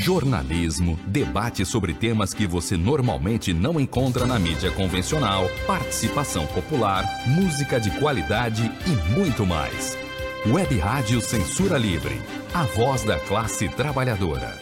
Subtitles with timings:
[0.00, 7.78] jornalismo, debate sobre temas que você normalmente não encontra na mídia convencional, participação popular, música
[7.78, 9.98] de qualidade e muito mais.
[10.46, 12.14] Web Rádio Censura Livre,
[12.54, 14.58] a voz da classe trabalhadora.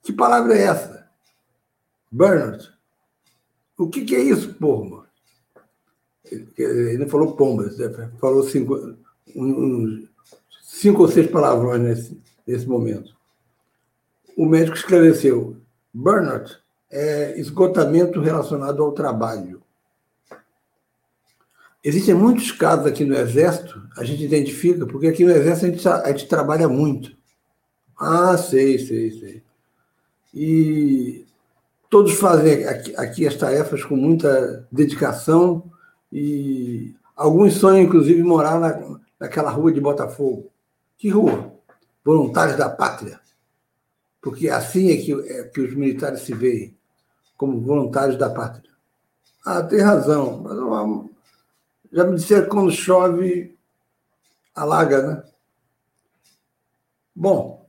[0.02, 1.08] Que palavra é essa?
[2.10, 2.72] Burnout.
[3.76, 5.04] O que, que é isso, porra?
[6.56, 8.10] Ele não falou pombas, né?
[8.18, 8.96] falou cinco,
[9.36, 10.08] um,
[10.62, 13.14] cinco ou seis palavrões nesse, nesse momento
[14.36, 15.56] o médico esclareceu:
[15.92, 16.58] burnout
[16.90, 19.62] é esgotamento relacionado ao trabalho.
[21.82, 25.88] Existem muitos casos aqui no Exército, a gente identifica, porque aqui no Exército a gente,
[25.88, 27.14] a gente trabalha muito.
[27.98, 29.42] Ah, sei, sei, sei.
[30.32, 31.26] E
[31.90, 35.70] todos fazem aqui, aqui as tarefas com muita dedicação
[36.10, 40.50] e alguns sonham, inclusive, morar na, naquela rua de Botafogo.
[40.96, 41.52] Que rua?
[42.02, 43.20] Voluntários da Pátria
[44.24, 46.74] porque assim é que, é que os militares se veem,
[47.36, 48.72] como voluntários da pátria.
[49.44, 51.10] Ah, tem razão, mas
[51.92, 53.54] já me disseram que quando chove,
[54.54, 55.24] alaga, né?
[57.14, 57.68] Bom,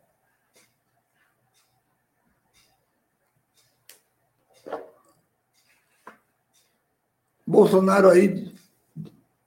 [7.46, 8.56] Bolsonaro aí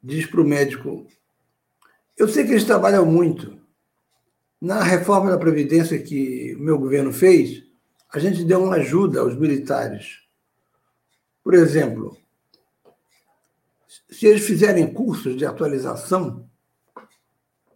[0.02, 1.06] diz para o médico:
[2.18, 3.57] eu sei que eles trabalham muito,
[4.60, 7.62] na reforma da Previdência que o meu governo fez,
[8.12, 10.22] a gente deu uma ajuda aos militares.
[11.44, 12.16] Por exemplo,
[14.10, 16.48] se eles fizerem cursos de atualização,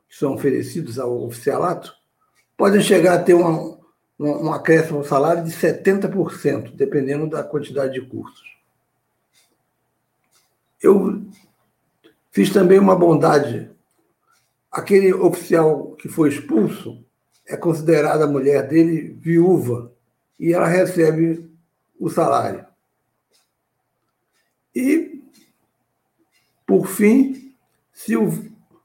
[0.08, 1.94] que são oferecidos ao oficialato,
[2.56, 3.78] podem chegar a ter uma,
[4.18, 8.52] um acréscimo ao salário de 70%, dependendo da quantidade de cursos.
[10.80, 11.24] Eu
[12.30, 13.70] fiz também uma bondade
[14.72, 17.04] aquele oficial que foi expulso
[17.46, 19.92] é considerada a mulher dele viúva
[20.40, 21.50] e ela recebe
[22.00, 22.64] o salário.
[24.74, 25.22] E,
[26.66, 27.54] por fim,
[27.92, 28.28] se o,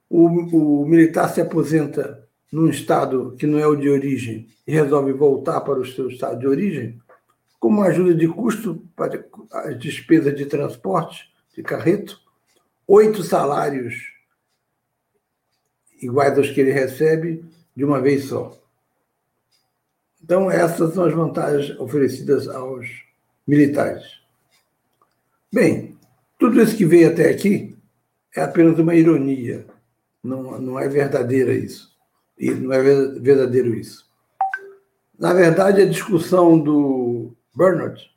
[0.10, 5.14] o, o militar se aposenta num estado que não é o de origem e resolve
[5.14, 7.00] voltar para o seu estado de origem,
[7.60, 12.20] como ajuda de custo para a despesa de transporte, de carreto,
[12.86, 14.17] oito salários
[16.02, 17.44] iguais aos que ele recebe
[17.76, 18.58] de uma vez só.
[20.24, 22.88] Então, essas são as vantagens oferecidas aos
[23.48, 24.20] militares.
[25.52, 25.98] Bem,
[26.38, 27.78] tudo isso que veio até aqui
[28.36, 29.66] é apenas uma ironia.
[30.24, 31.96] Não, não é verdadeira isso.
[32.38, 34.06] E não é verdadeiro isso.
[35.18, 38.12] Na verdade, a discussão do Bernard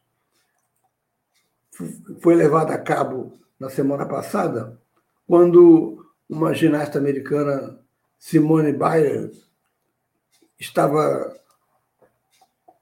[2.21, 4.79] foi levada a cabo na semana passada,
[5.27, 7.77] quando uma ginasta americana,
[8.17, 9.45] Simone Biles,
[10.59, 11.37] estava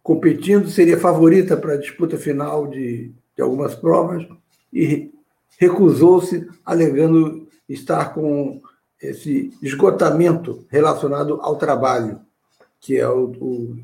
[0.03, 4.27] competindo, seria favorita para a disputa final de, de algumas provas
[4.71, 5.11] e
[5.59, 8.61] recusou-se, alegando estar com
[9.01, 12.21] esse esgotamento relacionado ao trabalho,
[12.81, 13.79] que é o, o,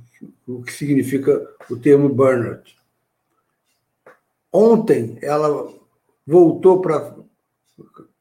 [0.47, 2.77] o que significa o termo burnout.
[4.53, 5.73] Ontem ela
[6.27, 7.15] voltou para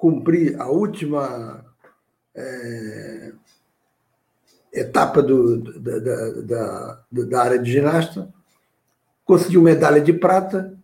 [0.03, 1.63] cumprir a última
[2.35, 3.31] é,
[4.73, 5.99] etapa do, da,
[6.41, 8.27] da, da, área de ginasta,
[9.23, 10.77] conseguiu medalha de prata.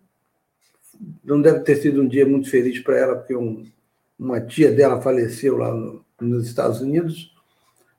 [1.22, 3.70] Não deve ter sido um dia muito feliz para ela, porque um,
[4.18, 7.36] uma tia dela faleceu lá no, nos Estados Unidos.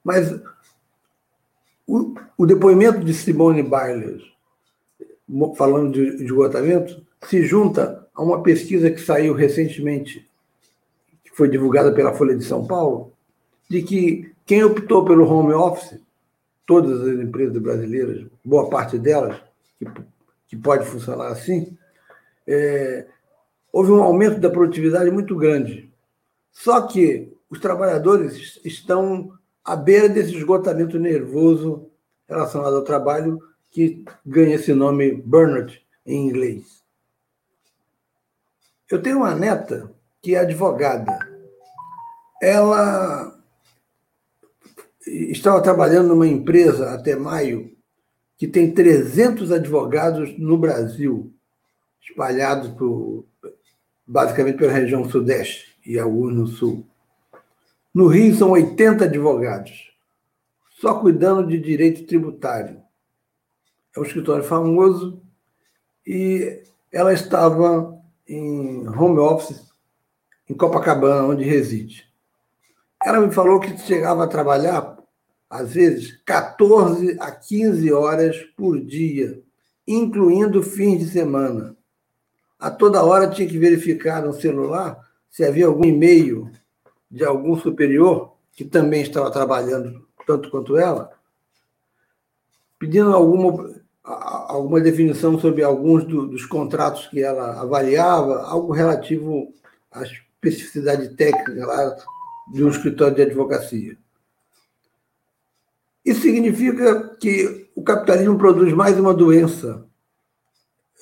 [0.02, 0.32] Mas
[1.87, 4.22] o, o depoimento de Simone Biles,
[5.55, 10.30] falando de esgotamento, se junta a uma pesquisa que saiu recentemente,
[11.41, 13.15] foi divulgada pela Folha de São Paulo,
[13.67, 15.99] de que quem optou pelo home office,
[16.67, 19.41] todas as empresas brasileiras, boa parte delas,
[19.79, 19.87] que,
[20.49, 21.75] que pode funcionar assim,
[22.47, 23.07] é,
[23.73, 25.91] houve um aumento da produtividade muito grande.
[26.53, 29.33] Só que os trabalhadores estão
[29.65, 31.87] à beira desse esgotamento nervoso
[32.29, 33.41] relacionado ao trabalho,
[33.71, 36.83] que ganha esse nome burnout em inglês.
[38.91, 39.91] Eu tenho uma neta
[40.21, 41.30] que é advogada.
[42.41, 43.39] Ela
[45.07, 47.77] estava trabalhando numa empresa até maio
[48.37, 51.31] que tem 300 advogados no Brasil,
[52.01, 53.27] espalhados por,
[54.07, 56.87] basicamente pela região sudeste e alguns no sul.
[57.93, 59.93] No Rio são 80 advogados,
[60.81, 62.81] só cuidando de direito tributário.
[63.95, 65.21] É um escritório famoso
[66.07, 67.95] e ela estava
[68.27, 69.71] em home office
[70.49, 72.10] em Copacabana, onde reside.
[73.02, 74.99] Ela me falou que chegava a trabalhar,
[75.49, 79.43] às vezes, 14 a 15 horas por dia,
[79.88, 81.76] incluindo fins de semana.
[82.58, 85.00] A toda hora tinha que verificar no celular
[85.31, 86.50] se havia algum e-mail
[87.11, 91.11] de algum superior que também estava trabalhando tanto quanto ela,
[92.79, 99.53] pedindo alguma, alguma definição sobre alguns do, dos contratos que ela avaliava, algo relativo
[99.91, 101.96] à especificidade técnica lá
[102.52, 103.97] de um escritório de advocacia.
[106.05, 109.87] Isso significa que o capitalismo produz mais uma doença,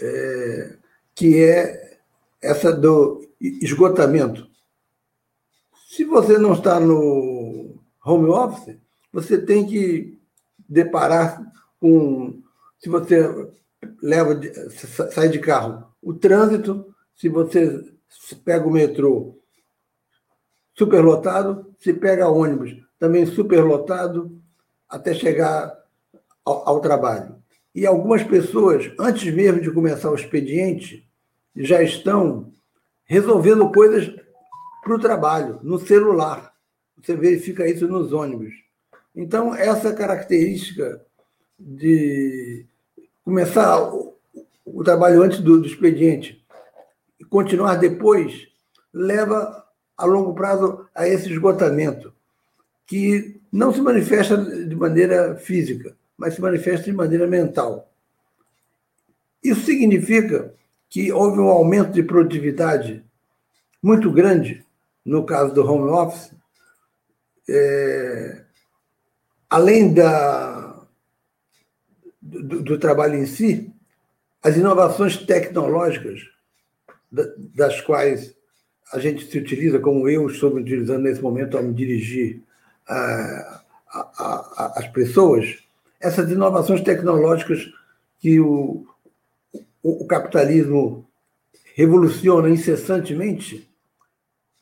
[0.01, 0.77] é,
[1.15, 1.99] que é
[2.43, 4.49] essa do esgotamento.
[5.89, 8.77] Se você não está no home office,
[9.13, 10.19] você tem que
[10.69, 11.41] deparar
[11.81, 12.43] com.
[12.79, 13.51] Se você
[14.03, 14.39] leva,
[15.11, 17.85] sai de carro, o trânsito, se você
[18.45, 19.37] pega o metrô,
[20.79, 24.41] superlotado, se pega ônibus, também superlotado,
[24.89, 25.77] até chegar
[26.45, 27.35] ao, ao, trabalho.
[27.75, 31.05] E algumas pessoas, antes mesmo de começar o expediente,
[31.57, 32.53] já estão
[33.05, 34.09] resolvendo coisas
[34.85, 36.53] para o trabalho, no celular.
[36.97, 38.55] Você verifica isso nos ônibus.
[39.15, 41.05] Então, essa característica
[41.59, 42.65] de
[43.25, 46.41] começar o, trabalho antes do, do expediente
[47.19, 48.47] e continuar depois
[48.93, 49.68] leva
[49.99, 52.15] a longo prazo a esse esgotamento,
[52.87, 57.91] que não se manifesta de maneira física, mas se manifesta de maneira mental.
[59.43, 60.55] Isso significa
[60.89, 63.05] que houve um aumento de produtividade
[63.83, 64.65] muito grande
[65.05, 66.33] no caso do home office,
[67.49, 68.45] é,
[69.49, 70.87] além da,
[72.21, 73.73] do, do, trabalho em si,
[74.43, 76.21] as inovações tecnológicas
[77.11, 78.37] das quais
[78.93, 82.43] a gente se utiliza, como eu estou me utilizando nesse momento ao me dirigir
[84.77, 85.59] as pessoas,
[86.01, 87.71] essas inovações tecnológicas
[88.19, 88.87] que o,
[89.83, 91.07] o, o capitalismo
[91.75, 93.71] revoluciona incessantemente,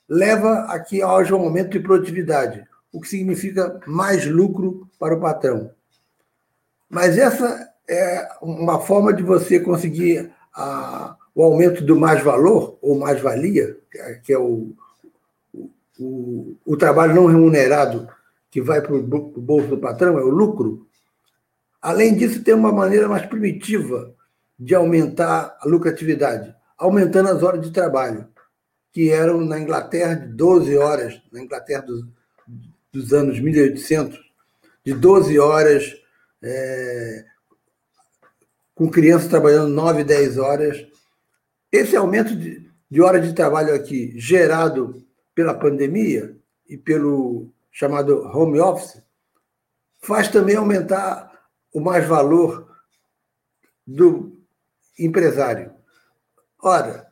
[0.08, 5.20] leva a que haja um aumento de produtividade, o que significa mais lucro para o
[5.20, 5.70] patrão.
[6.88, 10.30] Mas essa é uma forma de você conseguir
[11.36, 13.76] o aumento do mais-valor, ou mais-valia,
[14.24, 14.74] que é o,
[16.00, 18.08] o, o trabalho não remunerado
[18.50, 20.88] que vai para o bolso do patrão, é o lucro.
[21.82, 24.14] Além disso, tem uma maneira mais primitiva
[24.58, 28.26] de aumentar a lucratividade, aumentando as horas de trabalho,
[28.90, 32.02] que eram na Inglaterra de 12 horas, na Inglaterra dos,
[32.90, 34.18] dos anos 1800,
[34.82, 36.00] de 12 horas,
[36.42, 37.26] é,
[38.74, 40.95] com crianças trabalhando 9, 10 horas,
[41.76, 45.04] esse aumento de, de hora de trabalho aqui, gerado
[45.34, 46.36] pela pandemia
[46.68, 49.02] e pelo chamado home office,
[50.00, 51.30] faz também aumentar
[51.72, 52.68] o mais valor
[53.86, 54.40] do
[54.98, 55.72] empresário.
[56.62, 57.06] Ora,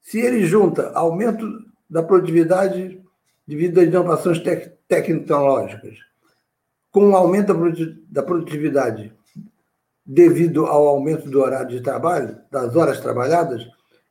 [0.00, 1.46] se ele junta aumento
[1.88, 3.00] da produtividade
[3.46, 5.96] devido às inovações tec tecnológicas,
[6.90, 7.54] com o aumento
[8.08, 9.14] da produtividade
[10.04, 13.64] devido ao aumento do horário de trabalho, das horas trabalhadas,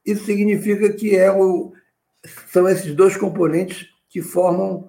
[0.06, 1.74] isso significa que é o,
[2.52, 4.88] são esses dois componentes que formam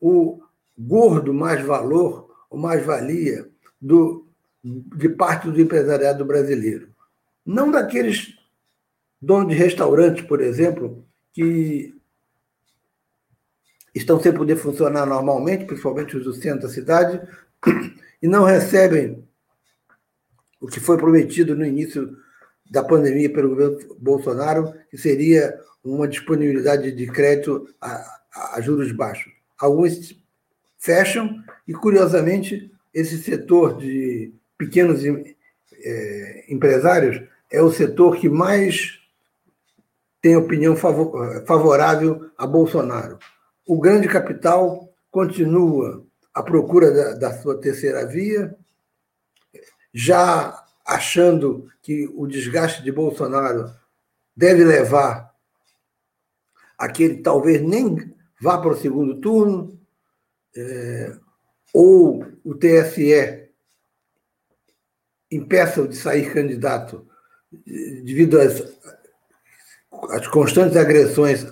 [0.00, 0.40] o
[0.76, 3.48] gordo mais valor, o mais valia
[3.80, 4.26] do,
[4.62, 6.88] de parte do empresariado brasileiro.
[7.44, 8.36] Não daqueles
[9.20, 11.94] donos de restaurantes, por exemplo, que
[13.94, 17.20] estão sem poder funcionar normalmente, principalmente os do centro da cidade,
[18.22, 19.26] e não recebem
[20.60, 22.16] o que foi prometido no início
[22.70, 28.20] da pandemia pelo governo Bolsonaro, que seria uma disponibilidade de crédito a,
[28.54, 29.32] a juros baixos.
[29.58, 30.16] Alguns
[30.78, 38.98] fecham e, curiosamente, esse setor de pequenos é, empresários é o setor que mais
[40.20, 43.18] tem opinião favorável a Bolsonaro.
[43.66, 48.54] O grande capital continua à procura da, da sua terceira via,
[49.92, 53.70] já achando que o desgaste de Bolsonaro
[54.34, 55.34] deve levar
[56.78, 59.78] a que ele talvez nem vá para o segundo turno,
[60.56, 61.14] é,
[61.74, 63.50] ou o TSE
[65.30, 67.06] impeça-o de sair candidato
[67.66, 68.62] devido às,
[70.10, 71.46] às constantes agressões,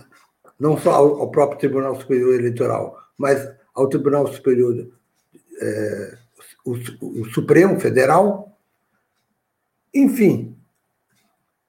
[0.59, 4.89] não só ao, ao, próprio Tribunal Superior Eleitoral, mas ao Tribunal Superior,
[5.61, 6.19] é,
[6.65, 8.56] o, o Supremo Federal.
[9.97, 10.55] Enfim,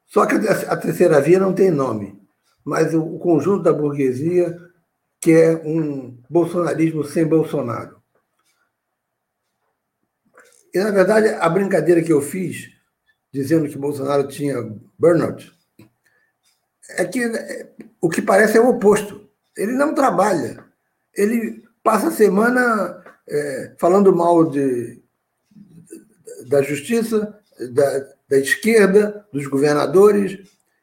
[0.05, 2.21] só que a terceira via não tem nome,
[2.63, 4.57] mas o conjunto da burguesia
[5.21, 8.01] quer um bolsonarismo sem Bolsonaro.
[10.73, 12.69] E, na verdade, a brincadeira que eu fiz,
[13.31, 14.55] dizendo que Bolsonaro tinha
[14.99, 15.53] burnout,
[16.89, 19.29] é que é, o que parece é o oposto.
[19.55, 20.65] Ele não trabalha.
[21.15, 25.01] Ele passa a semana é, falando mal de,
[26.47, 27.37] da justiça,
[27.73, 30.39] da, da esquerda, dos governadores,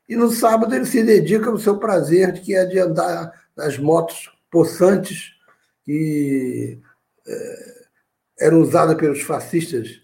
[0.08, 3.78] e no sábado ele se dedica ao seu prazer, de que é de andar nas
[3.78, 5.34] motos possantes
[5.84, 6.80] que
[7.26, 7.84] é,
[8.40, 10.00] eram usadas pelos fascistas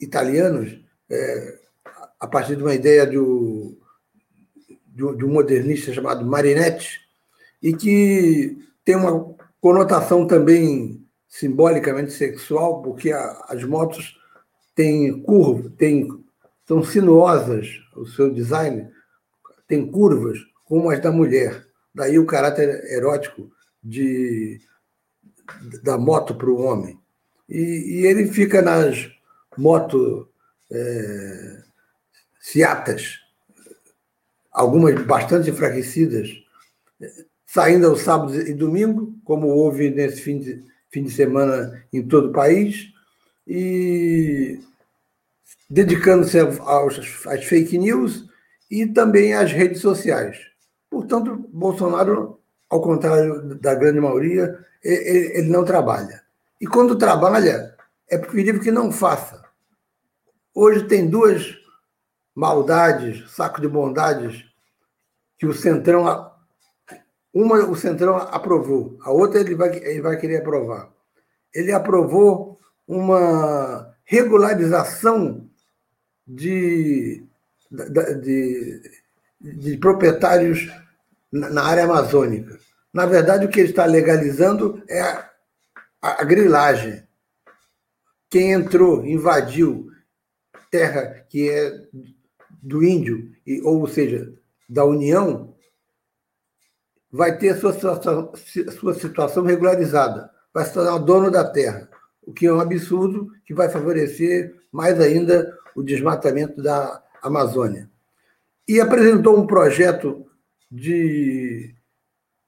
[0.00, 0.78] italianos
[1.10, 1.58] é,
[2.18, 7.00] a partir de uma ideia de, de um modernista chamado Marinetti,
[7.62, 14.18] e que tem uma conotação também simbolicamente sexual, porque as motos
[14.74, 16.08] têm curva, têm,
[16.66, 18.88] são sinuosas, o seu design
[19.66, 21.66] tem curvas como as da mulher.
[21.94, 23.50] Daí o caráter erótico
[23.82, 24.60] de,
[25.82, 26.98] da moto para o homem.
[27.48, 27.58] E,
[28.00, 29.10] e, ele fica nas
[29.58, 30.26] motos
[30.70, 31.62] é,
[32.40, 33.20] ciatas,
[34.50, 36.30] algumas bastante enfraquecidas,
[37.46, 42.30] saindo aos sábados e domingo, como houve nesse fim de, fim de semana em todo
[42.30, 42.90] o país,
[43.46, 44.60] e
[45.72, 48.26] dedicando-se às fake news
[48.70, 50.36] e também às redes sociais.
[50.90, 52.38] Portanto, Bolsonaro,
[52.68, 56.20] ao contrário da grande maioria, ele não trabalha.
[56.60, 57.74] E quando trabalha,
[58.06, 59.42] é preferível que não faça.
[60.54, 61.56] Hoje tem duas
[62.34, 64.44] maldades, saco de bondades,
[65.38, 66.30] que o Centrão.
[67.32, 70.90] Uma o Centrão aprovou, a outra ele vai, ele vai querer aprovar.
[71.54, 75.48] Ele aprovou uma regularização
[76.26, 77.24] de,
[78.20, 78.82] de,
[79.40, 80.68] de proprietários
[81.30, 82.58] na área amazônica.
[82.92, 85.30] Na verdade, o que ele está legalizando é a,
[86.00, 87.02] a grilagem.
[88.28, 89.90] Quem entrou, invadiu
[90.70, 91.72] terra que é
[92.62, 93.30] do índio,
[93.64, 94.32] ou seja,
[94.68, 95.54] da União,
[97.10, 98.32] vai ter sua situação,
[98.78, 101.90] sua situação regularizada, vai se tornar dono da terra,
[102.22, 107.88] o que é um absurdo que vai favorecer mais ainda o desmatamento da Amazônia.
[108.66, 110.26] E apresentou um projeto
[110.70, 111.74] de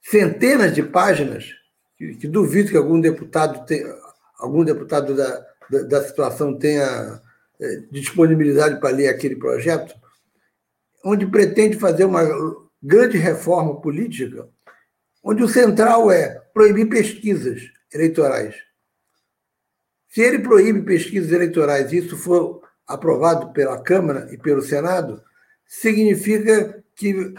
[0.01, 1.53] centenas de páginas,
[1.97, 3.95] que, que duvido que algum deputado, tenha,
[4.39, 7.21] algum deputado da, da, da situação tenha
[7.61, 9.95] é, disponibilidade para ler aquele projeto,
[11.05, 12.23] onde pretende fazer uma
[12.83, 14.49] grande reforma política,
[15.23, 17.63] onde o central é proibir pesquisas
[17.93, 18.55] eleitorais.
[20.09, 25.23] Se ele proíbe pesquisas eleitorais e isso for aprovado pela Câmara e pelo Senado,
[25.67, 27.35] significa que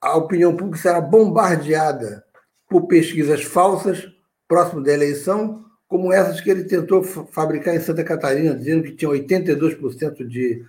[0.00, 2.24] a opinião pública será bombardeada
[2.68, 4.08] por pesquisas falsas
[4.48, 9.10] próximo da eleição, como essas que ele tentou fabricar em Santa Catarina, dizendo que tinha
[9.10, 10.64] 82% de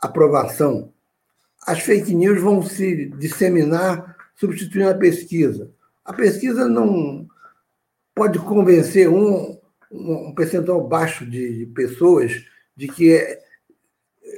[0.00, 0.92] aprovação.
[1.66, 5.70] As fake news vão se disseminar substituindo a pesquisa.
[6.04, 7.26] A pesquisa não
[8.14, 9.58] pode convencer um,
[9.90, 12.44] um percentual baixo de pessoas
[12.78, 13.40] de que é,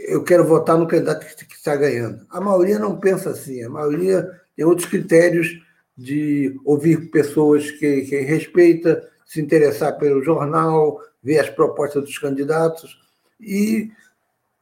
[0.09, 2.27] eu quero votar no candidato que está ganhando.
[2.31, 5.61] A maioria não pensa assim, a maioria tem outros critérios
[5.95, 12.99] de ouvir pessoas que, que respeita, se interessar pelo jornal, ver as propostas dos candidatos.
[13.39, 13.91] E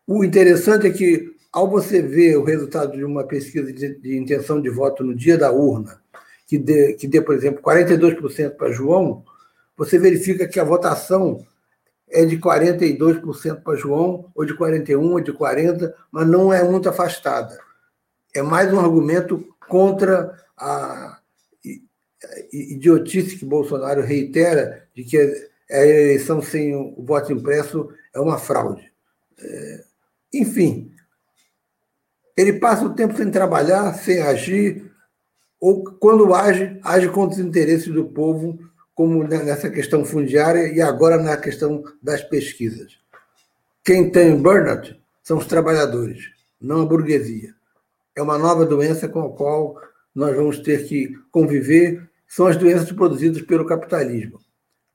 [0.05, 4.61] o interessante é que, ao você ver o resultado de uma pesquisa de, de intenção
[4.61, 6.03] de voto no dia da urna,
[6.49, 9.23] que dê, que dê por exemplo, 42% para João,
[9.77, 11.47] você verifica que a votação
[12.11, 16.88] é de 42% para João, ou de 41%, ou de 40%, mas não é muito
[16.88, 17.59] afastada.
[18.35, 21.19] É mais um argumento contra a
[22.53, 25.19] idiotice que Bolsonaro reitera de que
[25.71, 28.91] a eleição sem o voto impresso é uma fraude.
[29.38, 29.85] É,
[30.35, 30.91] enfim,
[32.37, 34.91] ele passa o tempo sem trabalhar, sem agir,
[35.61, 38.59] ou quando age, age contra os interesses do povo,
[38.99, 42.99] como nessa questão fundiária e agora na questão das pesquisas.
[43.85, 47.55] Quem tem burnout são os trabalhadores, não a burguesia.
[48.17, 49.81] É uma nova doença com a qual
[50.12, 52.11] nós vamos ter que conviver.
[52.26, 54.40] São as doenças produzidas pelo capitalismo,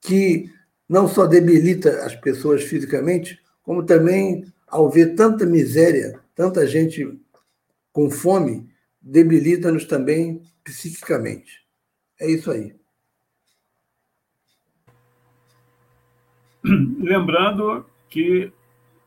[0.02, 0.52] que
[0.86, 7.18] não só debilita as pessoas fisicamente, como também, ao ver tanta miséria, tanta gente
[7.90, 8.68] com fome,
[9.00, 11.64] debilita-nos também psiquicamente.
[12.20, 12.83] É isso aí.
[16.98, 18.50] Lembrando que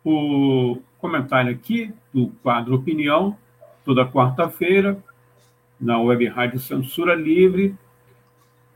[0.06, 3.36] o comentário aqui do quadro Opinião,
[3.84, 5.04] toda quarta-feira,
[5.80, 7.76] na Web Rádio Censura Livre,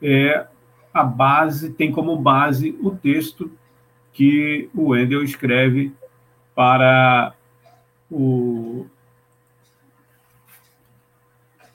[0.01, 0.47] é
[0.93, 3.51] a base, tem como base o texto
[4.11, 5.93] que o Wendel escreve
[6.55, 7.33] para
[8.09, 8.87] o,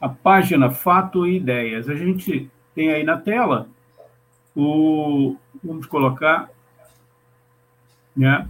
[0.01, 1.89] a página Fato e Ideias.
[1.89, 3.69] A gente tem aí na tela
[4.55, 5.37] o.
[5.65, 6.51] Vamos colocar
[8.17, 8.49] né,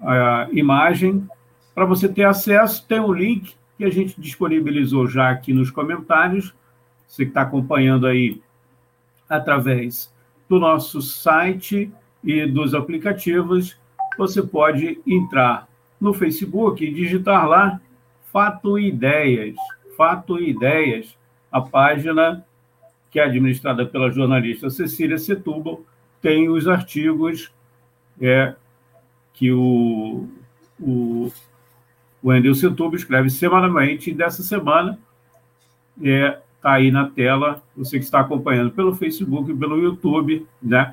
[0.00, 1.26] a imagem.
[1.74, 6.54] Para você ter acesso, tem um link que a gente disponibilizou já aqui nos comentários.
[7.06, 8.40] Você que está acompanhando aí
[9.28, 10.12] através
[10.48, 11.92] do nosso site
[12.24, 13.78] e dos aplicativos,
[14.16, 15.68] você pode entrar
[16.00, 17.80] no Facebook e digitar lá
[18.32, 19.54] Fato Ideias.
[19.96, 21.16] Fato Ideias,
[21.50, 22.44] a página
[23.10, 25.82] que é administrada pela jornalista Cecília Setúbal,
[26.20, 27.50] tem os artigos
[28.20, 28.54] é,
[29.38, 30.26] que o,
[30.80, 31.30] o,
[32.20, 34.98] o Wendel Setúbal escreve semanalmente, e dessa semana
[35.96, 40.44] está é, tá aí na tela, você que está acompanhando pelo Facebook e pelo YouTube,
[40.60, 40.92] né?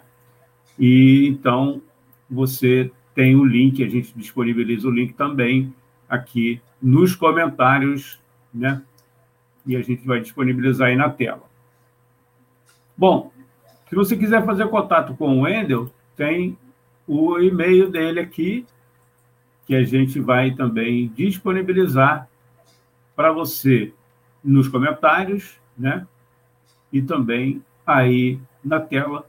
[0.77, 1.81] E então
[2.29, 5.73] você tem o link, a gente disponibiliza o link também
[6.08, 8.19] aqui nos comentários,
[8.53, 8.84] né?
[9.65, 11.41] E a gente vai disponibilizar aí na tela.
[12.95, 13.31] Bom,
[13.89, 16.55] se você quiser fazer contato com o Wendel, tem
[17.08, 18.65] o e-mail dele aqui,
[19.65, 22.28] que a gente vai também disponibilizar
[23.15, 23.94] para você
[24.44, 26.06] nos comentários, né?
[26.91, 29.26] E também aí na tela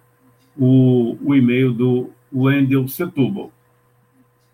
[0.56, 3.52] o, o e-mail do Wendel Setúbal.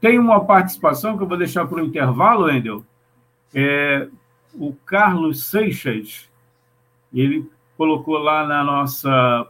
[0.00, 2.84] tem uma participação que eu vou deixar para o intervalo, Wendel.
[3.54, 4.08] É,
[4.54, 6.30] o Carlos Seixas,
[7.12, 9.46] ele colocou lá na nossa,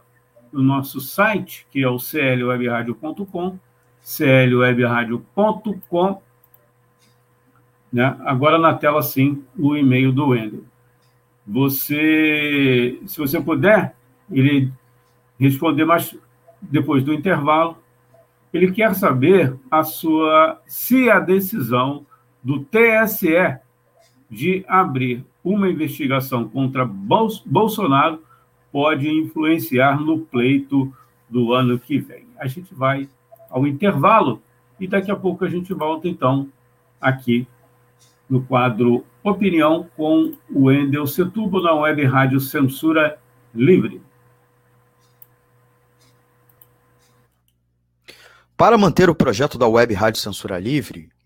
[0.51, 3.57] no nosso site, que é o clwebradio.com,
[4.03, 6.21] clwebradio.com,
[7.91, 8.17] né?
[8.25, 10.63] agora na tela, sim, o e-mail do Wendel.
[11.45, 13.95] Você, se você puder,
[14.29, 14.71] ele
[15.39, 16.17] responder mais
[16.61, 17.77] depois do intervalo,
[18.53, 22.05] ele quer saber a sua se a decisão
[22.43, 23.57] do TSE
[24.29, 28.21] de abrir uma investigação contra Bolsonaro
[28.71, 30.93] pode influenciar no pleito
[31.29, 32.25] do ano que vem.
[32.37, 33.07] A gente vai
[33.49, 34.41] ao intervalo
[34.79, 36.49] e daqui a pouco a gente volta, então,
[36.99, 37.47] aqui
[38.29, 43.17] no quadro Opinião com o Wendel Setubo na Web Rádio Censura
[43.53, 44.01] Livre.
[48.55, 51.09] Para manter o projeto da Web Rádio Censura Livre,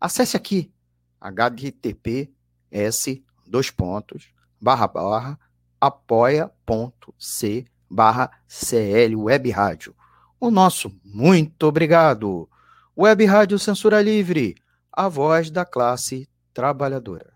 [0.00, 0.72] acesse aqui
[1.20, 4.30] https dois pontos,
[4.60, 5.38] barra, barra,
[5.80, 9.94] apoia.c barra CL Web Rádio.
[10.38, 12.48] O nosso muito obrigado.
[12.96, 14.56] Web Rádio Censura Livre,
[14.92, 17.32] a voz da classe trabalhadora.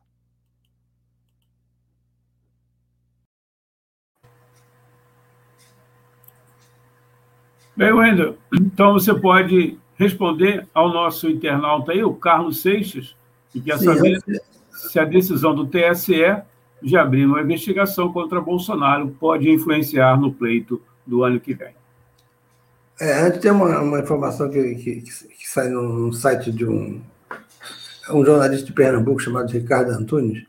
[7.75, 13.16] Bem, Wendel, então você pode responder ao nosso internauta aí, o Carlos Seixas,
[13.50, 14.18] que quer Sim, saber
[14.70, 16.42] se a decisão do TSE
[16.82, 21.74] de abrir uma investigação contra Bolsonaro pode influenciar no pleito do ano que vem.
[23.00, 27.00] É, antes tem uma, uma informação que, que, que sai no, site de um,
[28.10, 30.44] um jornalista de Pernambuco chamado Ricardo Antunes.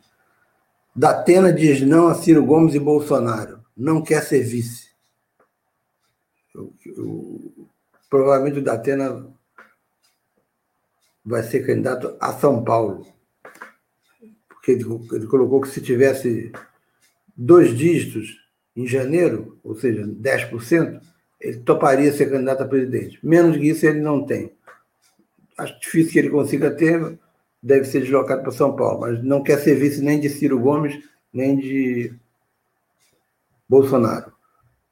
[0.95, 3.59] Datena diz não a Ciro Gomes e Bolsonaro.
[3.75, 4.89] Não quer ser vice.
[6.53, 7.67] Eu, eu,
[8.09, 9.32] provavelmente o Datena
[11.25, 13.05] vai ser candidato a São Paulo.
[14.49, 16.51] Porque ele, ele colocou que se tivesse
[17.35, 18.39] dois dígitos
[18.75, 21.01] em janeiro, ou seja, 10%,
[21.39, 23.19] ele toparia ser candidato a presidente.
[23.21, 24.51] Menos que isso ele não tem.
[25.57, 27.17] Acho difícil que ele consiga ter,
[27.61, 30.97] deve ser deslocado para São Paulo, mas não quer ser vice nem de Ciro Gomes,
[31.31, 32.13] nem de
[33.67, 34.31] Bolsonaro.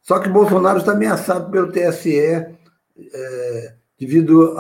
[0.02, 4.56] Só que Bolsonaro está ameaçado pelo TSE é, devido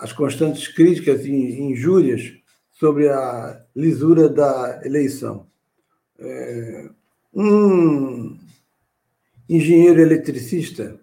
[0.00, 2.32] às constantes críticas e injúrias
[2.72, 5.46] sobre a lisura da eleição.
[6.18, 6.88] É,
[7.34, 8.38] um
[9.48, 10.98] engenheiro eletricista,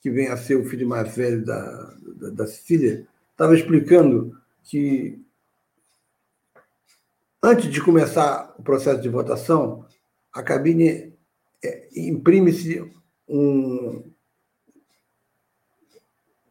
[0.00, 5.20] que vem a ser o filho mais velho da, da, da Cecília, estava explicando que
[7.42, 9.84] antes de começar o processo de votação,
[10.32, 11.12] a cabine
[11.62, 12.90] é, imprime-se
[13.28, 14.09] um,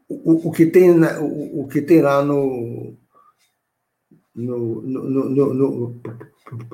[0.09, 2.97] o, o, que tem o, o, que tem lá no
[4.33, 6.01] no, no, no, no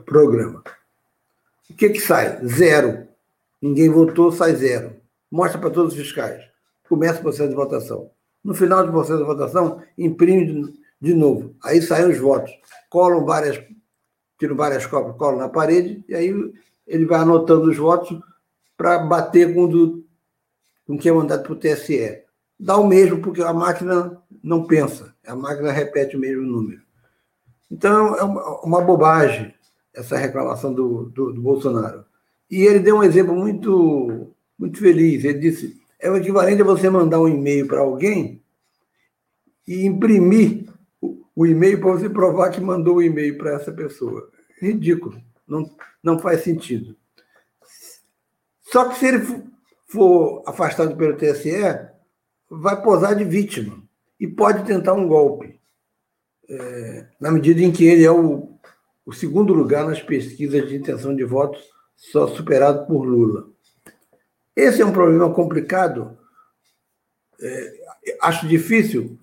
[0.06, 0.63] programa.
[1.69, 2.45] O que, que sai?
[2.45, 3.08] Zero.
[3.62, 4.95] Ninguém votou, sai zero.
[5.32, 6.43] Mostra para todos os fiscais.
[6.88, 8.12] Começa o processo de votação.
[8.43, 11.56] No final do processo de votação, imprime de, de novo.
[11.63, 12.52] Aí saem os votos.
[12.89, 13.62] Colam várias,
[14.39, 16.54] tiram várias cópias, colam na parede, e aí
[16.86, 18.17] ele vai anotando os votos
[18.78, 20.06] para bater com, do,
[20.86, 22.25] com quem é mandado para o TSE.
[22.60, 25.13] Dá o mesmo, porque a máquina não pensa.
[25.26, 26.82] A máquina repete o mesmo número.
[27.70, 29.54] Então, é uma, uma bobagem
[29.96, 32.06] essa reclamação do, do, do Bolsonaro.
[32.50, 35.24] E ele deu um exemplo muito, muito feliz.
[35.24, 38.44] Ele disse: é o equivalente a você mandar um e-mail para alguém
[39.68, 40.65] e imprimir
[41.36, 44.30] o e-mail para você provar que mandou o e-mail para essa pessoa.
[44.60, 45.20] Ridículo.
[45.48, 45.70] Não,
[46.04, 46.96] não faz sentido.
[48.62, 49.26] Só que se ele
[49.88, 51.52] for afastado pelo TSE,
[52.49, 53.81] vai posar de vítima
[54.19, 55.60] e pode tentar um golpe.
[56.47, 58.58] É, na medida em que ele é o,
[59.05, 61.63] o segundo lugar nas pesquisas de intenção de votos
[61.95, 63.49] só superado por Lula.
[64.55, 66.17] Esse é um problema complicado.
[67.41, 67.73] É,
[68.21, 69.19] acho difícil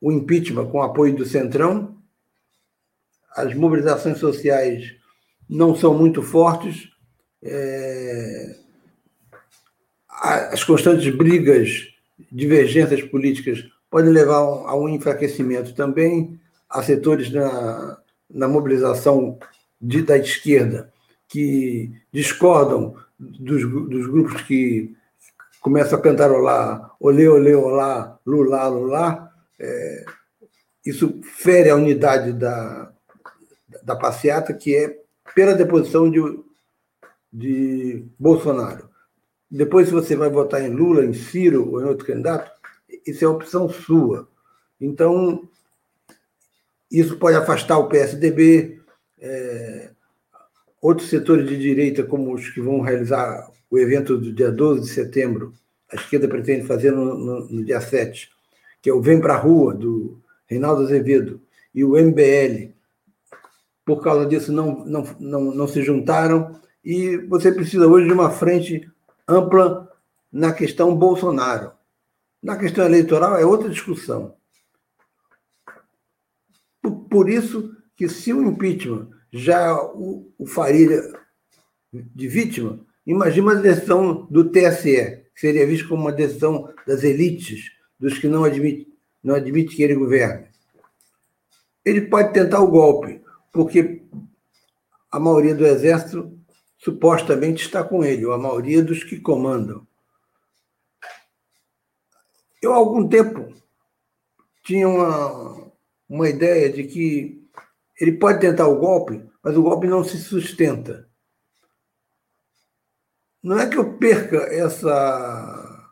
[0.00, 1.96] o impeachment com apoio do Centrão.
[3.30, 4.94] As mobilizações sociais
[5.48, 6.90] não são muito fortes.
[7.42, 8.56] É,
[10.08, 11.93] as constantes brigas,
[12.30, 16.38] divergências políticas podem levar a um enfraquecimento também.
[16.68, 17.98] Há setores na,
[18.30, 19.38] na mobilização
[19.80, 20.92] de, da esquerda
[21.28, 24.94] que discordam dos, dos grupos que
[25.60, 30.04] começam a cantarolar olê, olê, olá, lulá, lulá, é,
[30.84, 32.92] isso fere a unidade da,
[33.82, 34.98] da passeata, que é
[35.34, 36.20] pela deposição de,
[37.32, 38.88] de Bolsonaro.
[39.54, 42.50] Depois, se você vai votar em Lula, em Ciro ou em outro candidato,
[43.06, 44.28] isso é opção sua.
[44.80, 45.48] Então,
[46.90, 48.80] isso pode afastar o PSDB,
[49.20, 49.90] é,
[50.82, 54.88] outros setores de direita, como os que vão realizar o evento do dia 12 de
[54.88, 55.54] setembro,
[55.88, 58.28] a esquerda pretende fazer no, no, no dia 7,
[58.82, 61.40] que é o Vem para a Rua, do Reinaldo Azevedo,
[61.72, 62.72] e o MBL,
[63.84, 68.32] por causa disso não, não, não, não se juntaram, e você precisa hoje de uma
[68.32, 68.92] frente
[69.28, 69.90] ampla
[70.32, 71.72] na questão Bolsonaro.
[72.42, 74.36] Na questão eleitoral é outra discussão.
[77.08, 81.00] Por, isso que se o impeachment já o, faria
[81.92, 87.72] de vítima, imagine uma decisão do TSE, que seria visto como uma decisão das elites,
[87.98, 90.46] dos que não admitem não admite que ele governe.
[91.82, 94.02] Ele pode tentar o golpe, porque
[95.10, 96.38] a maioria do exército
[96.84, 99.86] supostamente está com ele, ou a maioria dos que comandam.
[102.60, 103.50] Eu, há algum tempo,
[104.62, 105.72] tinha uma,
[106.06, 107.42] uma ideia de que
[107.98, 111.08] ele pode tentar o golpe, mas o golpe não se sustenta.
[113.42, 115.90] Não é que eu perca essa.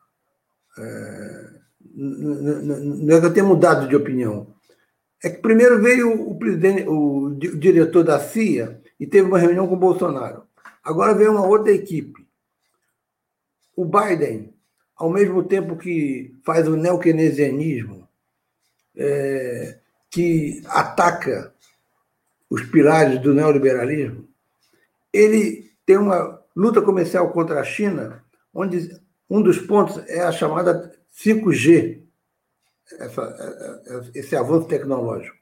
[0.79, 1.61] É,
[1.95, 4.55] não é que eu tenha mudado de opinião.
[5.23, 9.79] É que primeiro veio o, o diretor da CIA e teve uma reunião com o
[9.79, 10.52] Bolsonaro.
[10.83, 12.27] Agora veio uma outra equipe.
[13.77, 14.55] O Biden,
[14.97, 18.09] ao mesmo tempo que faz o neokeynesianismo,
[18.97, 19.79] é,
[20.11, 21.55] que ataca
[22.51, 24.29] os pilares do neoliberalismo,
[25.13, 28.91] ele tem uma luta comercial contra a China, onde
[29.29, 32.03] um dos pontos é a chamada 5G,
[32.99, 35.37] essa, esse avanço tecnológico.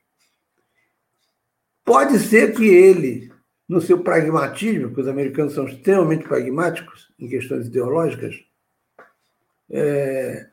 [1.84, 3.32] Pode ser que ele,
[3.70, 8.34] no seu pragmatismo, porque os americanos são extremamente pragmáticos em questões ideológicas,
[9.70, 10.48] é,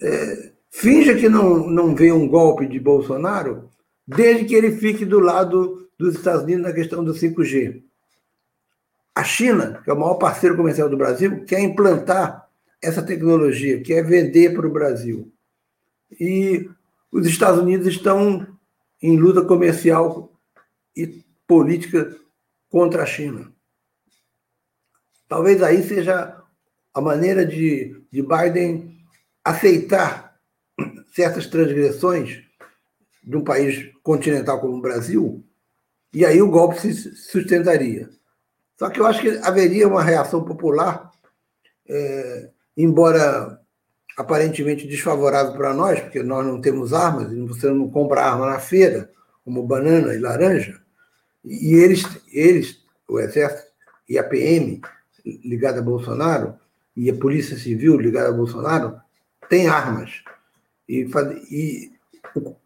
[0.00, 3.68] é, finja que não, não vê um golpe de Bolsonaro,
[4.06, 7.82] desde que ele fique do lado dos Estados Unidos na questão do 5G.
[9.14, 12.48] A China, que é o maior parceiro comercial do Brasil, quer implantar
[12.80, 15.30] essa tecnologia, quer vender para o Brasil.
[16.18, 16.70] E
[17.12, 18.46] os Estados Unidos estão
[19.02, 20.32] em luta comercial
[20.96, 22.16] e política
[22.68, 23.52] contra a China.
[25.28, 26.40] Talvez aí seja
[26.94, 28.96] a maneira de, de Biden
[29.44, 30.38] aceitar
[31.12, 32.40] certas transgressões
[33.24, 35.44] de um país continental como o Brasil,
[36.14, 38.08] e aí o golpe se sustentaria.
[38.78, 41.10] Só que eu acho que haveria uma reação popular,
[41.88, 43.60] é, embora
[44.16, 48.60] aparentemente desfavorável para nós, porque nós não temos armas, e você não compra arma na
[48.60, 49.10] feira,
[49.44, 50.79] como banana e laranja,
[51.44, 53.70] e eles, eles o Exército
[54.08, 54.80] e a PM
[55.24, 56.58] ligada a Bolsonaro,
[56.96, 59.00] e a Polícia Civil ligada a Bolsonaro,
[59.48, 60.22] têm armas.
[60.88, 61.08] E,
[61.50, 61.92] e
[62.34, 62.56] o,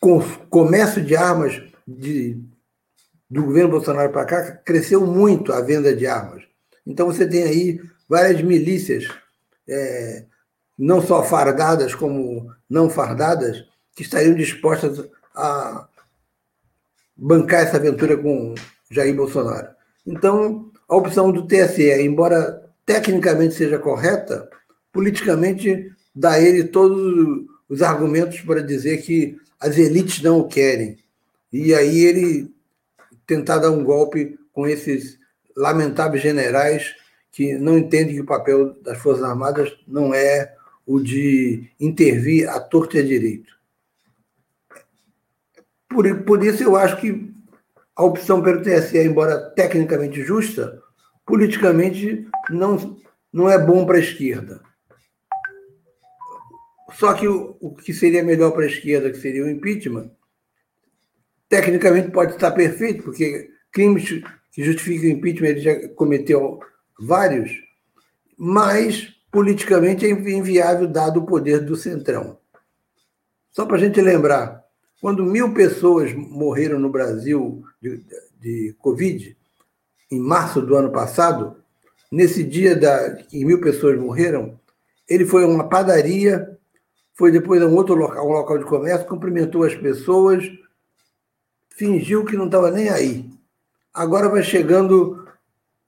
[0.00, 2.40] o comércio de armas de,
[3.28, 6.44] do governo Bolsonaro para cá cresceu muito a venda de armas.
[6.86, 9.08] Então você tem aí várias milícias,
[9.68, 10.24] é,
[10.78, 15.88] não só fardadas como não fardadas, que estariam dispostas a
[17.16, 18.54] bancar essa aventura com
[18.90, 19.68] Jair Bolsonaro.
[20.06, 24.48] Então, a opção do TSE, embora tecnicamente seja correta,
[24.92, 30.96] politicamente dá ele todos os argumentos para dizer que as elites não o querem.
[31.52, 32.54] E aí ele
[33.26, 35.18] tentar dar um golpe com esses
[35.56, 36.94] lamentáveis generais
[37.32, 40.54] que não entende que o papel das Forças Armadas não é
[40.86, 43.55] o de intervir à torta e à direito.
[45.88, 47.34] Por, por isso, eu acho que
[47.94, 50.82] a opção pelo TSE, embora tecnicamente justa,
[51.24, 52.96] politicamente não,
[53.32, 54.60] não é bom para a esquerda.
[56.92, 60.10] Só que o, o que seria melhor para a esquerda, que seria o impeachment,
[61.48, 64.22] tecnicamente pode estar perfeito, porque crimes
[64.52, 66.60] que justificam o impeachment ele já cometeu
[66.98, 67.50] vários,
[68.38, 72.38] mas politicamente é inviável dado o poder do Centrão.
[73.50, 74.65] Só para a gente lembrar,
[75.00, 78.02] quando mil pessoas morreram no Brasil de,
[78.40, 79.36] de Covid,
[80.10, 81.56] em março do ano passado,
[82.10, 84.58] nesse dia da, que mil pessoas morreram,
[85.08, 86.58] ele foi a uma padaria,
[87.14, 90.44] foi depois a um outro local, um local de comércio, cumprimentou as pessoas,
[91.70, 93.30] fingiu que não estava nem aí.
[93.92, 95.26] Agora vai chegando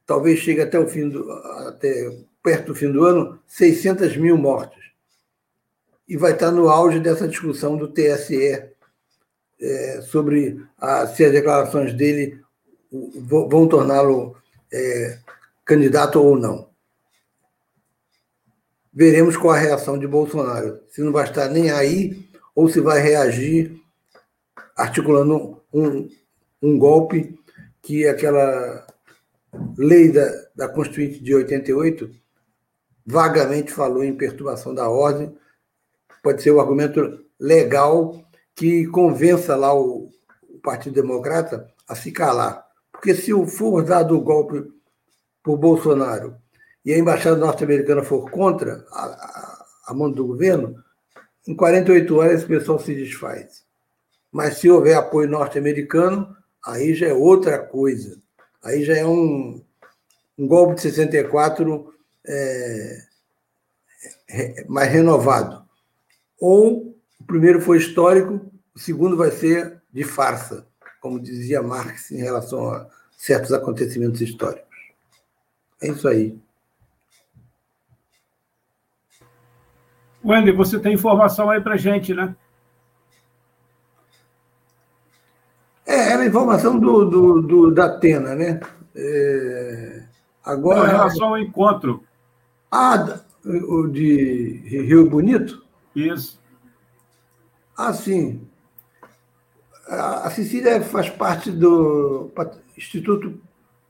[0.09, 1.31] talvez chegue até o fim do,
[1.68, 4.83] até perto do fim do ano, 600 mil mortos.
[6.09, 8.71] E vai estar no auge dessa discussão do TSE
[9.61, 12.40] é, sobre a, se as declarações dele
[12.90, 14.37] vão torná-lo
[14.73, 15.18] é,
[15.64, 16.68] candidato ou não.
[18.92, 20.81] Veremos qual a reação de Bolsonaro.
[20.88, 23.81] Se não vai estar nem aí ou se vai reagir
[24.75, 26.09] articulando um,
[26.62, 27.38] um golpe
[27.83, 28.87] que aquela
[29.77, 32.11] lei da, da Constituinte de 88
[33.07, 35.37] vagamente falou em perturbação da ordem,
[36.23, 38.28] pode ser o um argumento legal
[38.59, 40.11] que convença lá o,
[40.51, 42.66] o Partido Democrata a se calar.
[42.90, 44.68] Porque se for dado o golpe
[45.44, 46.37] por Bolsonaro
[46.85, 50.75] e a embaixada norte-americana for contra a, a, a mão do governo,
[51.47, 53.62] em 48 horas esse pessoal se desfaz.
[54.33, 58.21] Mas se houver apoio norte-americano, aí já é outra coisa.
[58.61, 59.62] Aí já é um,
[60.37, 61.94] um golpe de 64
[62.27, 62.99] é,
[64.29, 65.64] é, mais renovado.
[66.40, 66.88] Ou
[67.29, 70.67] primeiro foi histórico, o segundo vai ser de farsa,
[71.01, 74.67] como dizia Marx em relação a certos acontecimentos históricos.
[75.81, 76.37] É isso aí.
[80.25, 82.35] Wendy, você tem informação aí para gente, né?
[85.87, 88.61] É, era informação do, do, do, da Atena, né?
[88.95, 90.03] É,
[90.45, 90.81] agora.
[90.81, 92.05] Não, em relação ao encontro.
[92.71, 95.64] Ah, o de Rio Bonito?
[95.95, 96.38] Isso.
[97.79, 98.45] Ah, sim.
[99.87, 102.29] A Sicília faz parte do
[102.77, 103.41] Instituto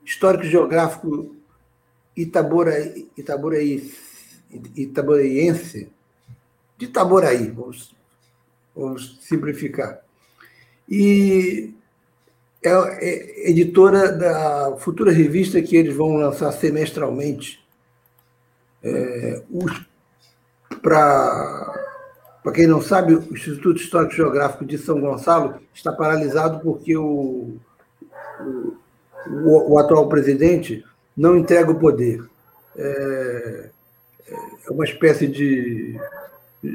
[0.04, 1.34] Histórico Geográfico
[2.14, 3.90] Itaboraí, Itaboraí,
[4.76, 5.90] Itaboraiense,
[6.76, 7.96] de Itaboraí, vamos,
[8.76, 10.02] vamos simplificar.
[10.86, 11.72] E
[12.62, 17.66] é, é editora da futura revista que eles vão lançar semestralmente.
[18.82, 19.42] É,
[20.82, 21.87] Para
[22.52, 27.56] quem não sabe, o Instituto Histórico Geográfico de São Gonçalo está paralisado porque o,
[29.26, 30.84] o, o atual presidente
[31.16, 32.24] não entrega o poder.
[32.76, 33.70] É,
[34.30, 35.98] é uma espécie de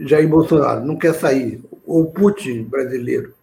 [0.05, 3.33] Jair Bolsonaro, não quer sair, ou Putin brasileiro.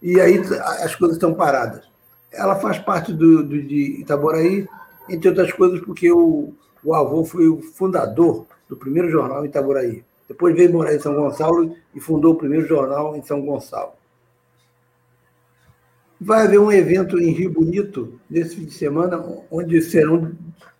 [0.00, 0.40] E aí
[0.82, 1.84] as coisas estão paradas.
[2.32, 4.66] Ela faz parte do, do de Itaboraí,
[5.08, 10.04] entre outras coisas, porque o, o avô foi o fundador do primeiro jornal Itaboraí.
[10.28, 13.92] Depois veio morar em São Gonçalo e fundou o primeiro jornal em São Gonçalo.
[16.20, 20.32] Vai haver um evento em Rio Bonito, nesse fim de semana, onde serão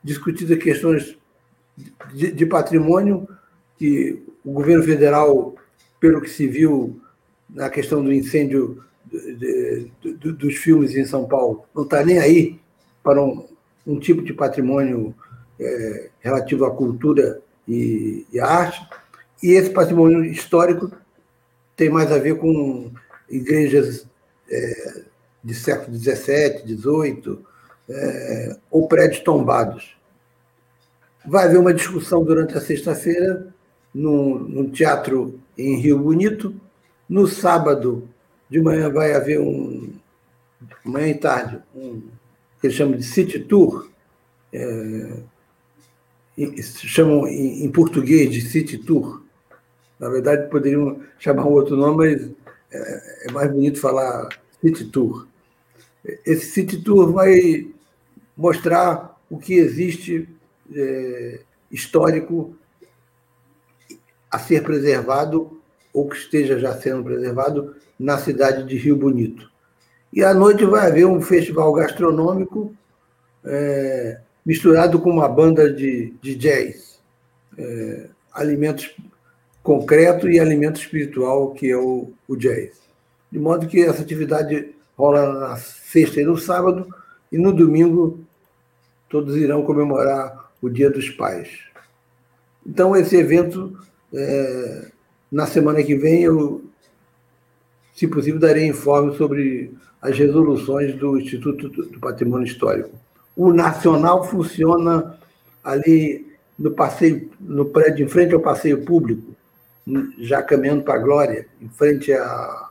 [0.03, 1.17] discutidas questões
[2.15, 3.29] de, patrimônio
[3.77, 5.55] que o governo federal,
[6.01, 7.01] pelo que se viu
[7.49, 8.83] na questão do incêndio
[10.15, 12.59] dos filmes em São Paulo, não está nem aí
[13.03, 13.47] para um,
[13.87, 15.15] um tipo de patrimônio
[15.61, 18.89] é, relativo à cultura e, e à arte.
[19.43, 20.91] E esse patrimônio histórico
[21.77, 22.91] tem mais a ver com
[23.29, 24.07] igrejas
[24.51, 25.03] é,
[25.43, 27.39] de século XVII, XVIII,
[27.89, 29.97] é, ou prédios tombados.
[31.25, 33.55] Vai haver uma discussão durante a sexta-feira
[33.93, 36.55] no, teatro em Rio Bonito.
[37.09, 38.09] No sábado
[38.49, 39.93] de manhã vai haver um,
[40.85, 42.03] manhã e tarde, um
[42.61, 43.91] que eles chamam de City Tour,
[44.53, 45.23] é,
[46.71, 49.23] chamam em, em, português de City Tour.
[49.99, 52.31] Na verdade, poderiam chamar um outro nome, mas
[52.71, 54.29] é, é mais bonito falar
[54.61, 55.27] City Tour.
[56.25, 57.69] Esse City Tour vai
[58.37, 60.29] mostrar o que existe
[60.75, 62.57] é, histórico
[64.31, 65.61] a ser preservado
[65.93, 69.51] ou que esteja já sendo preservado na cidade de Rio Bonito.
[70.13, 72.75] E à noite vai haver um festival gastronômico
[73.45, 77.01] é, misturado com uma banda de, de jazz,
[77.57, 78.95] é, alimentos
[79.67, 82.81] concreto e alimento espiritual, que é o, o jazz.
[83.33, 86.87] De modo que essa atividade rola na sexta e no sábado,
[87.33, 88.21] e no domingo
[89.09, 91.49] todos irão comemorar o Dia dos Pais.
[92.65, 93.77] Então, esse evento,
[94.15, 94.87] é,
[95.33, 96.65] na semana que vem, eu,
[97.93, 102.91] se possível, darei informe sobre as resoluções do Instituto do Patrimônio Histórico.
[103.37, 105.19] O Nacional funciona
[105.63, 106.25] ali
[106.57, 109.36] no passeio, no prédio em frente ao passeio público,
[110.19, 112.71] já caminhando para a Glória, em frente à,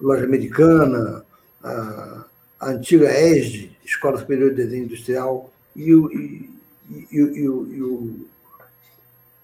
[0.00, 1.24] loja americana,
[1.62, 2.26] à
[2.62, 6.50] antiga ESD, Escola Superior de Desenho Industrial, e o, e,
[7.10, 8.26] e, e o,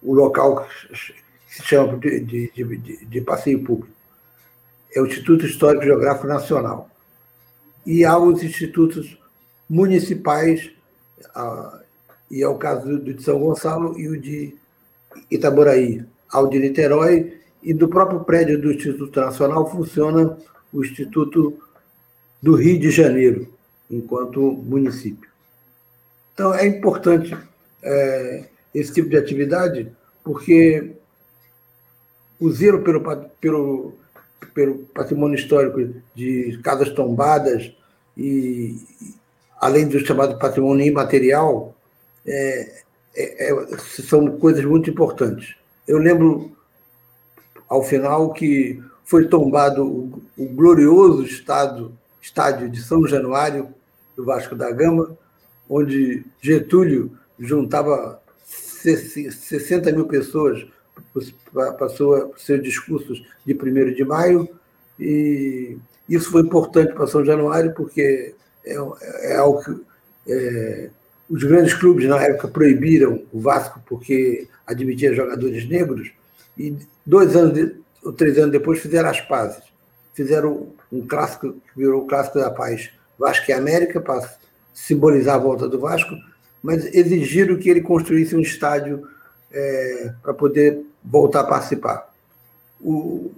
[0.03, 1.15] o local que
[1.49, 3.95] se chama de, de, de, de passeio público.
[4.95, 6.91] É o Instituto Histórico Geográfico Nacional.
[7.87, 9.19] E há os institutos
[9.69, 10.71] municipais,
[12.31, 14.55] e é o caso do de São Gonçalo e o de
[15.31, 20.37] Itaboraí, ao de Niterói, e do próprio prédio do Instituto Nacional funciona
[20.73, 21.59] o Instituto
[22.43, 23.49] do Rio de Janeiro,
[23.91, 25.31] enquanto município.
[26.35, 27.37] Então, é importante
[27.83, 28.45] é,
[28.75, 29.91] esse tipo de atividade,
[30.23, 30.93] porque
[32.41, 33.01] o zelo pelo,
[33.41, 33.95] pelo,
[34.53, 37.73] pelo patrimônio histórico de casas tombadas
[38.17, 38.77] e,
[39.61, 41.74] além do chamado patrimônio imaterial,
[42.27, 42.83] é,
[43.15, 45.55] é, é, são coisas muito importantes.
[45.87, 46.57] Eu lembro,
[47.69, 53.69] ao final que foi tombado o, o glorioso estado, estádio de São Januário,
[54.17, 55.17] do Vasco da Gama,
[55.69, 60.67] onde Getúlio juntava 60 mil pessoas
[61.53, 64.49] para seus discursos de 1 de maio,
[64.99, 65.77] e
[66.09, 68.77] isso foi importante para São Januário, porque é,
[69.23, 70.91] é algo que é,
[71.29, 76.11] os grandes clubes na época proibiram o Vasco porque admitia jogadores negros,
[76.57, 77.73] e dois anos
[78.03, 79.63] ou três anos depois fizeram as pazes.
[80.13, 84.29] Fizeram um clássico que virou o clássico da paz, Vasco e América, para
[84.73, 86.15] simbolizar a volta do Vasco,
[86.63, 89.09] mas exigiram que ele construísse um estádio
[89.51, 92.13] é, para poder voltar a participar.
[92.81, 93.33] O,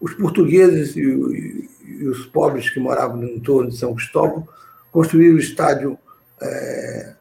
[0.00, 4.46] os portugueses e, e, e, os pobres que moravam no entorno de São Cristóvão
[4.90, 5.98] construíram o estádio
[6.40, 7.14] é,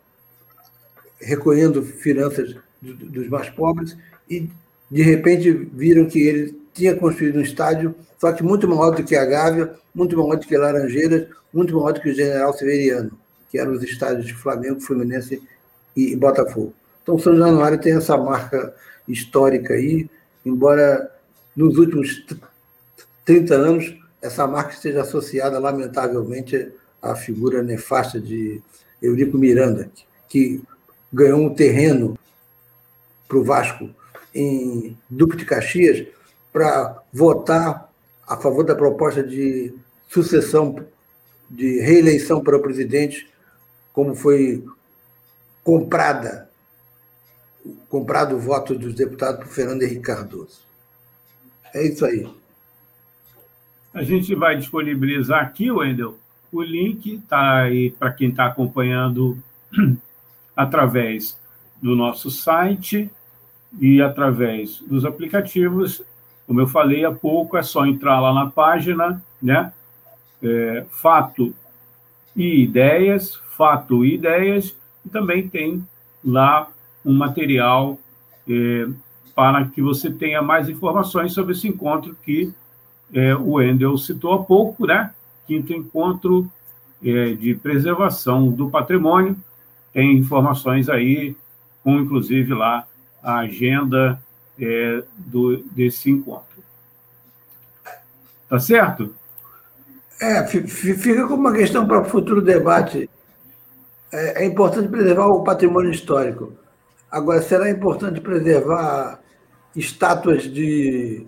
[1.22, 3.98] recolhendo finanças do, dos mais pobres
[4.30, 4.50] e,
[4.90, 9.16] de repente, viram que ele tinha construído um estádio, só que muito maior do que
[9.16, 13.12] a Gávea, muito maior do que Laranjeiras, muito maior do que o General Severiano,
[13.50, 15.42] que eram os estádios de Flamengo, Fluminense
[15.96, 16.74] e Botafogo.
[17.04, 18.74] Então, São Januário tem essa marca
[19.08, 20.10] histórica aí,
[20.46, 21.10] embora
[21.56, 22.26] nos últimos
[23.26, 28.62] 30 anos essa marca esteja associada, lamentavelmente, à figura nefasta de
[29.02, 29.90] Eurico Miranda,
[30.28, 30.62] que
[31.12, 32.18] ganhou um terreno
[33.28, 33.90] para o Vasco
[34.34, 36.08] em Duque de Caxias
[36.52, 37.92] para votar
[38.28, 39.74] a favor da proposta de
[40.08, 40.76] sucessão,
[41.50, 43.28] de reeleição para o presidente,
[43.94, 44.64] como foi
[45.64, 46.50] comprada,
[47.88, 50.62] comprado o voto dos deputados por Fernando Henrique Cardoso.
[51.74, 52.28] É isso aí.
[53.94, 56.18] A gente vai disponibilizar aqui, Wendel,
[56.52, 59.38] o link está aí para quem está acompanhando
[60.60, 61.40] através
[61.82, 63.10] do nosso site
[63.80, 66.04] e através dos aplicativos.
[66.46, 69.72] Como eu falei há pouco, é só entrar lá na página, né?
[70.44, 71.56] É, fato
[72.36, 75.86] e ideias, fato e ideias, e também tem
[76.24, 76.68] lá
[77.06, 77.98] um material
[78.50, 78.88] é,
[79.34, 82.54] para que você tenha mais informações sobre esse encontro que
[83.14, 85.14] é, o Wendel citou há pouco, né?
[85.48, 86.52] Quinto encontro
[87.02, 89.38] é, de preservação do patrimônio.
[89.94, 91.36] Tem informações aí,
[91.84, 92.88] com inclusive lá
[93.22, 94.22] a agenda
[94.60, 96.64] é, do, desse encontro.
[98.48, 99.14] Tá certo?
[100.22, 103.10] É, fica como uma questão para o futuro debate.
[104.12, 106.54] É, é importante preservar o patrimônio histórico.
[107.10, 109.20] Agora, será importante preservar
[109.76, 111.26] estátuas de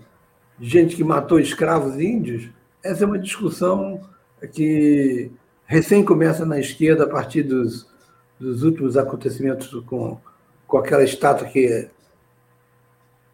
[0.59, 2.49] gente que matou escravos índios?
[2.84, 4.01] Essa é uma discussão
[4.51, 5.32] que
[5.66, 7.88] recém começa na esquerda a partir dos,
[8.41, 10.17] dos últimos acontecimentos com,
[10.67, 11.87] com aquela estátua que,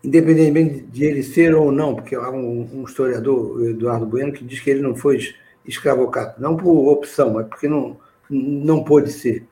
[0.04, 4.60] independentemente de ele ser ou não, porque há um, um historiador, Eduardo Bueno, que diz
[4.60, 5.20] que ele não foi
[5.66, 7.98] escravocado, não por opção, mas porque não,
[8.30, 9.48] não pôde ser,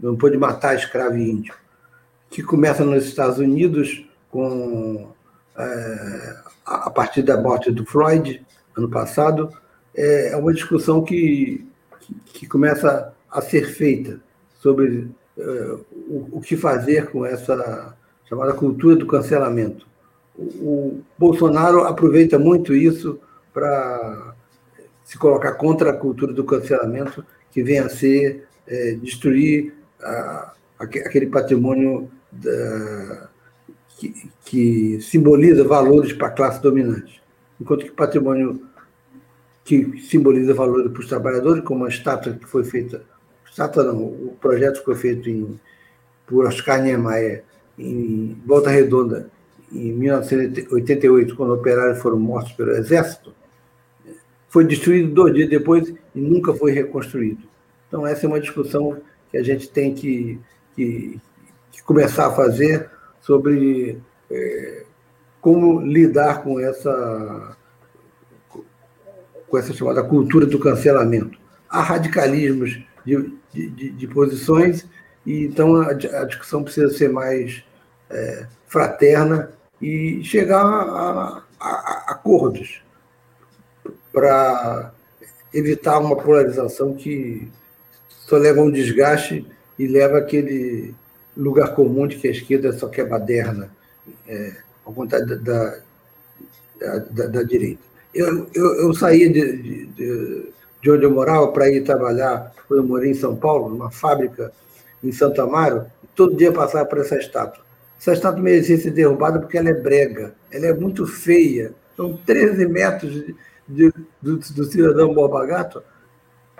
[0.00, 1.54] não pôde matar escravo índio,
[2.30, 5.08] que começa nos Estados Unidos com
[5.56, 8.44] é, a partir da morte do Floyd
[8.76, 9.50] ano passado,
[9.94, 11.66] é uma discussão que
[12.26, 14.20] que começa a ser feita
[14.62, 17.96] sobre uh, o, o, que fazer com essa
[18.28, 19.84] chamada cultura do cancelamento.
[20.36, 23.18] O, o Bolsonaro aproveita muito isso
[23.52, 24.34] para
[25.02, 29.74] se colocar contra a cultura do cancelamento, que vem a ser é, destruir
[30.78, 33.28] aquele patrimônio da,
[33.98, 37.20] que, que, simboliza valores para a classe dominante.
[37.60, 38.62] Enquanto que patrimônio
[39.64, 43.04] que simboliza valores para os trabalhadores, como a estátua que foi feita,
[43.52, 45.60] estátua não, o projeto foi feito em,
[46.26, 47.44] por Oscar Niemeyer
[47.78, 49.30] em Volta Redonda
[49.70, 53.34] em 1988, quando operários foram mortos pelo exército,
[54.48, 57.42] foi destruído dois dias depois e nunca foi reconstruído.
[57.88, 58.98] Então essa é uma discussão
[59.30, 60.38] que a gente tem que,
[60.74, 61.20] que,
[61.70, 62.90] que começar a fazer
[63.20, 63.98] sobre
[64.30, 64.84] é,
[65.40, 67.56] como lidar com essa
[69.48, 71.38] com essa chamada cultura do cancelamento.
[71.68, 74.86] Há radicalismos de, de, de posições,
[75.24, 77.62] e então a, a, discussão precisa ser mais
[78.10, 79.50] é, fraterna
[79.80, 82.82] e chegar a, a, a acordos
[84.12, 84.92] para
[85.52, 87.50] evitar uma polarização que
[88.08, 89.46] só leva a um desgaste
[89.78, 90.94] e leva aquele
[91.36, 93.70] lugar comum de que a esquerda só quer baderna,
[94.28, 95.78] é, ao contrário da,
[96.78, 97.82] da, da, da direita.
[98.14, 100.52] Eu, eu, eu saí de, de, de
[100.90, 104.52] onde eu morava para ir trabalhar, quando eu morei em São Paulo, numa fábrica
[105.02, 107.62] em Santo Amaro, e todo dia passava por essa estátua.
[107.98, 112.66] Essa estátua merecia ser derrubada porque ela é brega, ela é muito feia, São 13
[112.66, 113.36] metros de,
[113.68, 115.82] de, do, do cidadão Borba Gato.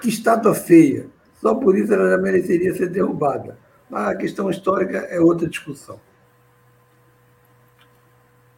[0.00, 1.06] Que estátua feia.
[1.40, 3.58] Só por isso ela já mereceria ser derrubada.
[3.90, 5.98] Mas a questão histórica é outra discussão.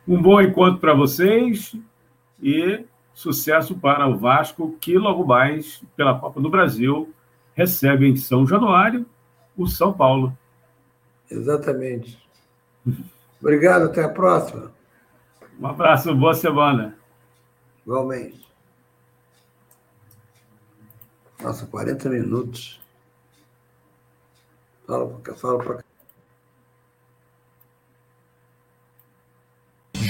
[0.06, 1.74] Um bom encontro para vocês
[2.42, 2.84] e
[3.14, 7.14] sucesso para o Vasco, que logo mais, pela Copa do Brasil,
[7.54, 9.06] recebe em São Januário
[9.56, 10.36] o São Paulo.
[11.30, 12.18] Exatamente.
[13.40, 14.72] Obrigado, até a próxima.
[15.58, 16.98] Um abraço, boa semana.
[17.86, 18.44] Igualmente.
[21.40, 22.80] Nossa, 40 minutos.
[24.86, 25.84] Fala para fala para